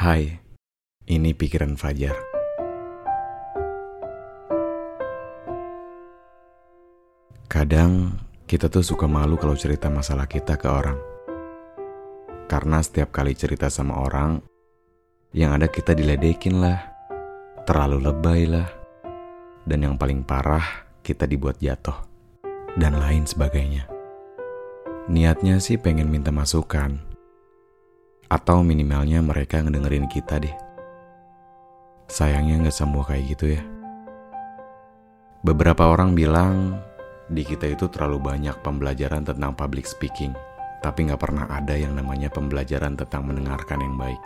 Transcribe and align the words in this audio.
Hai, 0.00 0.32
ini 1.12 1.36
pikiran 1.36 1.76
Fajar. 1.76 2.16
Kadang 7.44 8.16
kita 8.48 8.72
tuh 8.72 8.80
suka 8.80 9.04
malu 9.04 9.36
kalau 9.36 9.52
cerita 9.52 9.92
masalah 9.92 10.24
kita 10.24 10.56
ke 10.56 10.72
orang. 10.72 10.96
Karena 12.48 12.80
setiap 12.80 13.12
kali 13.12 13.36
cerita 13.36 13.68
sama 13.68 14.00
orang, 14.00 14.40
yang 15.36 15.52
ada 15.52 15.68
kita 15.68 15.92
diledekin 15.92 16.64
lah, 16.64 16.80
terlalu 17.68 18.00
lebay 18.00 18.48
lah, 18.48 18.72
dan 19.68 19.84
yang 19.84 20.00
paling 20.00 20.24
parah 20.24 20.64
kita 21.04 21.28
dibuat 21.28 21.60
jatuh, 21.60 22.08
dan 22.80 22.96
lain 22.96 23.28
sebagainya. 23.28 23.84
Niatnya 25.12 25.60
sih 25.60 25.76
pengen 25.76 26.08
minta 26.08 26.32
masukan, 26.32 27.09
atau 28.30 28.62
minimalnya 28.62 29.18
mereka 29.18 29.58
ngedengerin 29.58 30.06
kita 30.06 30.38
deh. 30.38 30.54
Sayangnya 32.06 32.62
nggak 32.62 32.76
semua 32.78 33.02
kayak 33.02 33.34
gitu 33.34 33.58
ya. 33.58 33.62
Beberapa 35.42 35.90
orang 35.90 36.14
bilang 36.14 36.78
di 37.26 37.42
kita 37.42 37.66
itu 37.66 37.90
terlalu 37.90 38.22
banyak 38.22 38.54
pembelajaran 38.62 39.26
tentang 39.26 39.58
public 39.58 39.86
speaking, 39.86 40.30
tapi 40.78 41.10
nggak 41.10 41.18
pernah 41.18 41.50
ada 41.50 41.74
yang 41.74 41.98
namanya 41.98 42.30
pembelajaran 42.30 42.94
tentang 42.94 43.26
mendengarkan 43.26 43.82
yang 43.82 43.98
baik. 43.98 44.22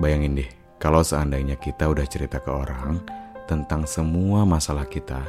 Bayangin 0.00 0.38
deh, 0.40 0.50
kalau 0.80 1.04
seandainya 1.04 1.60
kita 1.60 1.90
udah 1.90 2.06
cerita 2.08 2.40
ke 2.40 2.48
orang 2.48 3.02
tentang 3.50 3.84
semua 3.84 4.46
masalah 4.48 4.86
kita, 4.86 5.26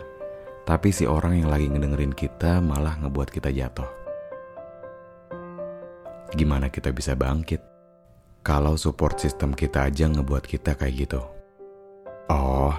tapi 0.64 0.94
si 0.94 1.10
orang 1.10 1.42
yang 1.44 1.50
lagi 1.50 1.68
ngedengerin 1.68 2.14
kita 2.14 2.62
malah 2.62 2.96
ngebuat 3.02 3.34
kita 3.34 3.50
jatuh. 3.50 3.99
Gimana 6.34 6.70
kita 6.70 6.94
bisa 6.94 7.18
bangkit? 7.18 7.62
Kalau 8.46 8.78
support 8.78 9.18
system 9.18 9.58
kita 9.58 9.90
aja 9.90 10.06
ngebuat 10.06 10.46
kita 10.46 10.78
kayak 10.78 11.10
gitu. 11.10 11.22
Oh, 12.30 12.74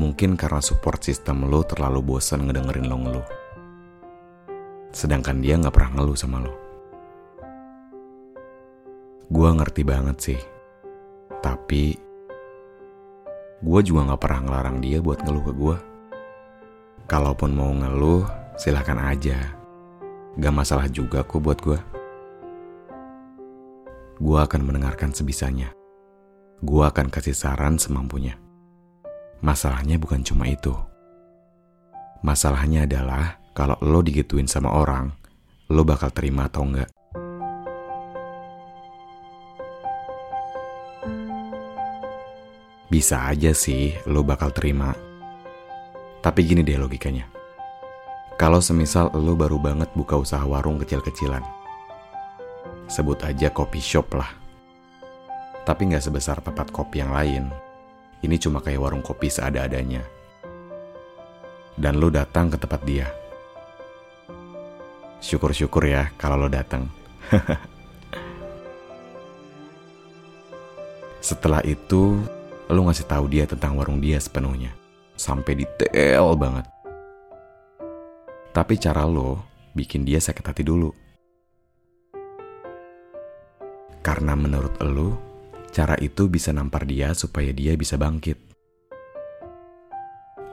mungkin 0.00 0.34
karena 0.34 0.64
support 0.64 1.04
system 1.04 1.44
lo 1.48 1.60
terlalu 1.60 2.00
bosan 2.16 2.48
ngedengerin 2.48 2.88
lo 2.88 2.96
ngeluh. 2.96 3.28
Sedangkan 4.96 5.44
dia 5.44 5.60
nggak 5.60 5.76
pernah 5.76 6.00
ngeluh 6.00 6.16
sama 6.16 6.40
lo. 6.40 6.54
Gua 9.28 9.52
ngerti 9.52 9.82
banget 9.84 10.16
sih. 10.22 10.40
Tapi 11.44 12.06
gue 13.56 13.80
juga 13.80 14.12
gak 14.12 14.22
pernah 14.22 14.40
ngelarang 14.46 14.78
dia 14.84 14.98
buat 15.00 15.22
ngeluh 15.22 15.44
ke 15.46 15.52
gue. 15.54 15.76
Kalaupun 17.06 17.54
mau 17.54 17.70
ngeluh, 17.70 18.26
silahkan 18.58 18.98
aja. 18.98 19.54
Gak 20.36 20.54
masalah 20.54 20.90
juga 20.90 21.22
kok 21.22 21.38
buat 21.38 21.58
gue. 21.62 21.95
Gue 24.16 24.40
akan 24.40 24.64
mendengarkan 24.64 25.12
sebisanya. 25.12 25.76
Gue 26.64 26.88
akan 26.88 27.12
kasih 27.12 27.36
saran 27.36 27.76
semampunya. 27.76 28.40
Masalahnya 29.44 30.00
bukan 30.00 30.24
cuma 30.24 30.48
itu. 30.48 30.72
Masalahnya 32.24 32.88
adalah 32.88 33.36
kalau 33.52 33.76
lo 33.84 34.00
digituin 34.00 34.48
sama 34.48 34.72
orang, 34.72 35.12
lo 35.68 35.84
bakal 35.84 36.08
terima 36.16 36.48
atau 36.48 36.64
enggak. 36.64 36.88
Bisa 42.88 43.28
aja 43.28 43.52
sih 43.52 43.92
lo 44.08 44.24
bakal 44.24 44.48
terima. 44.56 44.96
Tapi 46.24 46.40
gini 46.40 46.64
deh 46.64 46.80
logikanya. 46.80 47.28
Kalau 48.40 48.64
semisal 48.64 49.12
lo 49.12 49.36
baru 49.36 49.60
banget 49.60 49.92
buka 49.92 50.16
usaha 50.16 50.44
warung 50.48 50.80
kecil-kecilan. 50.80 51.55
Sebut 52.86 53.18
aja 53.26 53.50
kopi 53.50 53.82
shop 53.82 54.14
lah. 54.14 54.30
Tapi 55.66 55.90
nggak 55.90 56.06
sebesar 56.06 56.38
tempat 56.38 56.70
kopi 56.70 57.02
yang 57.02 57.10
lain. 57.10 57.50
Ini 58.22 58.38
cuma 58.38 58.62
kayak 58.62 58.78
warung 58.78 59.02
kopi 59.02 59.26
seada-adanya. 59.26 60.06
Dan 61.74 61.98
lo 61.98 62.08
datang 62.08 62.48
ke 62.54 62.56
tempat 62.56 62.80
dia. 62.86 63.10
Syukur-syukur 65.18 65.82
ya 65.90 66.14
kalau 66.14 66.38
lo 66.38 66.48
datang. 66.48 66.86
Setelah 71.26 71.58
itu, 71.66 72.22
lo 72.70 72.80
ngasih 72.86 73.10
tahu 73.10 73.26
dia 73.26 73.50
tentang 73.50 73.74
warung 73.74 73.98
dia 73.98 74.22
sepenuhnya. 74.22 74.70
Sampai 75.18 75.58
detail 75.58 76.38
banget. 76.38 76.70
Tapi 78.54 78.78
cara 78.78 79.02
lo 79.04 79.42
bikin 79.74 80.06
dia 80.06 80.22
sakit 80.22 80.46
hati 80.46 80.62
dulu. 80.62 81.05
Karena 84.06 84.38
menurut 84.38 84.78
lo, 84.86 85.18
cara 85.74 85.98
itu 85.98 86.30
bisa 86.30 86.54
nampar 86.54 86.86
dia 86.86 87.10
supaya 87.10 87.50
dia 87.50 87.74
bisa 87.74 87.98
bangkit. 87.98 88.38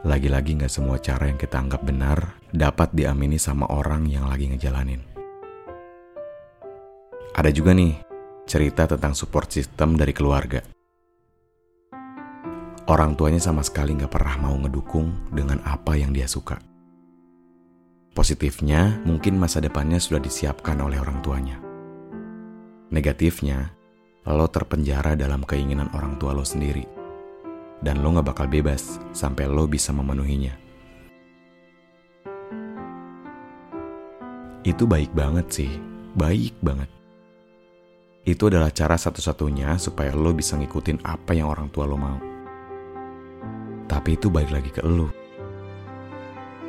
Lagi-lagi 0.09 0.57
gak 0.57 0.73
semua 0.73 0.97
cara 0.97 1.29
yang 1.29 1.37
kita 1.37 1.61
anggap 1.61 1.85
benar 1.85 2.41
dapat 2.49 2.97
diamini 2.97 3.37
sama 3.37 3.69
orang 3.69 4.09
yang 4.09 4.25
lagi 4.25 4.49
ngejalanin. 4.49 5.05
Ada 7.37 7.53
juga 7.53 7.77
nih 7.77 7.93
cerita 8.49 8.89
tentang 8.89 9.13
support 9.13 9.53
system 9.53 10.01
dari 10.01 10.17
keluarga. 10.17 10.65
Orang 12.89 13.13
tuanya 13.13 13.39
sama 13.39 13.61
sekali 13.61 13.93
gak 13.93 14.11
pernah 14.11 14.49
mau 14.49 14.57
ngedukung 14.65 15.29
dengan 15.29 15.61
apa 15.61 15.93
yang 15.93 16.09
dia 16.09 16.25
suka. 16.25 16.57
Positifnya, 18.17 18.97
mungkin 19.05 19.37
masa 19.37 19.61
depannya 19.61 20.01
sudah 20.01 20.19
disiapkan 20.19 20.81
oleh 20.81 20.97
orang 20.97 21.21
tuanya. 21.21 21.62
Negatifnya, 22.93 23.73
lo 24.29 24.45
terpenjara 24.53 25.17
dalam 25.17 25.41
keinginan 25.41 25.89
orang 25.97 26.21
tua 26.21 26.29
lo 26.29 26.45
sendiri. 26.45 26.85
Dan 27.81 28.05
lo 28.05 28.13
gak 28.13 28.29
bakal 28.29 28.45
bebas 28.45 29.01
sampai 29.17 29.49
lo 29.49 29.65
bisa 29.65 29.89
memenuhinya. 29.89 30.53
Itu 34.61 34.85
baik 34.85 35.09
banget 35.17 35.47
sih, 35.49 35.73
baik 36.13 36.53
banget. 36.61 36.85
Itu 38.29 38.53
adalah 38.53 38.69
cara 38.69 38.93
satu-satunya 38.93 39.73
supaya 39.81 40.13
lo 40.13 40.29
bisa 40.29 40.53
ngikutin 40.61 41.01
apa 41.01 41.33
yang 41.33 41.49
orang 41.49 41.73
tua 41.73 41.89
lo 41.89 41.97
mau. 41.97 42.21
Tapi 43.89 44.21
itu 44.21 44.29
balik 44.29 44.53
lagi 44.53 44.69
ke 44.69 44.85
lo. 44.85 45.09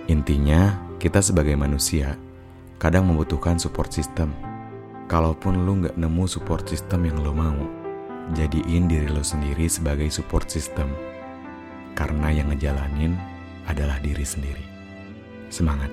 Intinya, 0.09 0.73
kita 0.97 1.21
sebagai 1.21 1.53
manusia 1.53 2.17
kadang 2.81 3.13
membutuhkan 3.13 3.61
support 3.61 3.93
system. 3.93 4.54
Kalaupun 5.05 5.69
lo 5.69 5.73
nggak 5.85 6.01
nemu 6.01 6.25
support 6.25 6.65
system 6.65 7.05
yang 7.05 7.21
lo 7.21 7.37
mau, 7.37 7.61
jadiin 8.33 8.89
diri 8.89 9.13
lo 9.13 9.21
sendiri 9.21 9.69
sebagai 9.69 10.09
support 10.09 10.49
system. 10.49 10.89
Karena 11.93 12.33
yang 12.33 12.49
ngejalanin 12.49 13.13
adalah 13.69 14.01
diri 14.01 14.25
sendiri. 14.25 14.65
Semangat! 15.53 15.93